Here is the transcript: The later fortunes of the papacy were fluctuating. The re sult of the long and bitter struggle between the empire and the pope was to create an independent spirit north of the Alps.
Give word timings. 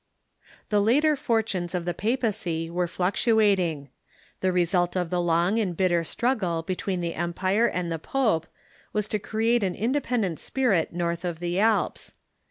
The 0.69 0.81
later 0.81 1.15
fortunes 1.15 1.75
of 1.75 1.85
the 1.85 1.93
papacy 1.93 2.71
were 2.71 2.87
fluctuating. 2.87 3.89
The 4.39 4.51
re 4.51 4.65
sult 4.65 4.95
of 4.95 5.11
the 5.11 5.21
long 5.21 5.59
and 5.59 5.77
bitter 5.77 6.03
struggle 6.03 6.63
between 6.63 7.01
the 7.01 7.13
empire 7.13 7.67
and 7.67 7.91
the 7.91 7.99
pope 7.99 8.47
was 8.93 9.07
to 9.09 9.19
create 9.19 9.61
an 9.61 9.75
independent 9.75 10.39
spirit 10.39 10.91
north 10.91 11.23
of 11.23 11.37
the 11.37 11.59
Alps. 11.59 12.15